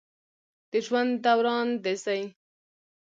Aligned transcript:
د 0.71 0.73
ژوند 0.85 1.11
دوران 1.25 1.67
د 1.83 1.85
زی 2.03 2.21